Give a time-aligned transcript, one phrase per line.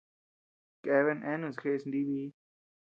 [0.83, 2.29] Keabea eanus jeʼes nibii.